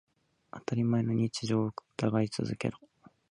[0.51, 2.79] 当たり前の日常を疑い続けろ。